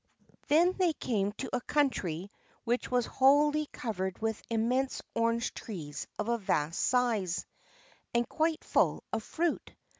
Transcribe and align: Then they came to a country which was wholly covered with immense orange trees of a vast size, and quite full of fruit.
Then 0.47 0.73
they 0.73 0.93
came 0.93 1.31
to 1.33 1.51
a 1.55 1.61
country 1.61 2.31
which 2.63 2.89
was 2.89 3.05
wholly 3.05 3.67
covered 3.67 4.17
with 4.17 4.41
immense 4.49 5.03
orange 5.13 5.53
trees 5.53 6.07
of 6.17 6.27
a 6.27 6.39
vast 6.39 6.81
size, 6.81 7.45
and 8.11 8.27
quite 8.27 8.63
full 8.63 9.03
of 9.13 9.21
fruit. 9.21 9.75